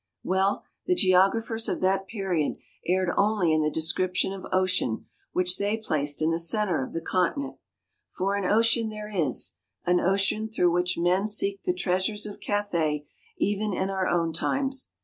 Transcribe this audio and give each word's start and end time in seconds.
Well, 0.23 0.63
the 0.87 0.95
geographers 0.95 1.69
of 1.69 1.79
that 1.81 2.07
period 2.07 2.55
erred 2.87 3.11
only 3.15 3.53
in 3.53 3.61
the 3.61 3.69
description 3.69 4.33
of 4.33 4.47
ocean 4.51 5.05
which 5.31 5.59
they 5.59 5.77
placed 5.77 6.23
in 6.23 6.31
the 6.31 6.39
centre 6.39 6.83
of 6.83 6.91
the 6.93 7.01
continent; 7.01 7.57
for 8.09 8.35
an 8.35 8.43
ocean 8.43 8.89
there 8.89 9.15
is 9.15 9.51
an 9.85 9.99
ocean 9.99 10.49
through 10.49 10.73
which 10.73 10.97
men 10.97 11.27
seek 11.27 11.61
the 11.65 11.71
treasures 11.75 12.25
of 12.25 12.39
Cathay 12.39 13.05
even 13.37 13.73
in 13.75 13.91
our 13.91 14.07
own 14.07 14.33
times. 14.33 14.89